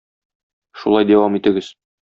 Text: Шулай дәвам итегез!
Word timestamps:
Шулай 0.85 1.09
дәвам 1.11 1.41
итегез! 1.43 1.73